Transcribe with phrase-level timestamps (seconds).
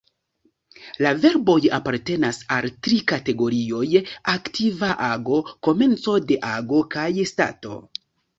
[1.05, 4.01] La verboj apartenas al tri kategorioj:
[4.35, 5.39] aktiva ago,
[5.69, 7.79] komenco de ago kaj stato.